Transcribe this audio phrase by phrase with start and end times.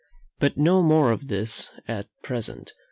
[0.39, 2.73] But, no more of this at present.